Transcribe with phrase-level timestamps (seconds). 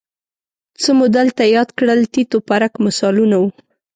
[0.81, 3.49] څه مو دلته یاد کړل تیت و پرک مثالونه وو